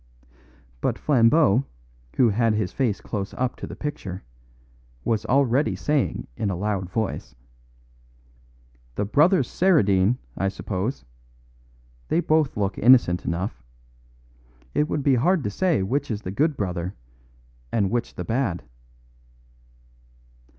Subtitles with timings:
[0.81, 1.63] But Flambeau,
[2.17, 4.23] who had his face close up to the picture,
[5.03, 7.35] was already saying in a loud voice,
[8.95, 11.05] "The brothers Saradine, I suppose.
[12.07, 13.61] They both look innocent enough.
[14.73, 16.95] It would be hard to say which is the good brother
[17.71, 18.63] and which the bad."